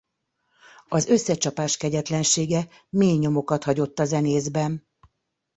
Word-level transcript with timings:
Az 0.87 1.05
összecsapás 1.07 1.77
kegyetlensége 1.77 2.67
mély 2.89 3.17
nyomokat 3.17 3.63
hagyott 3.63 3.99
a 3.99 4.05
zenészben. 4.05 4.87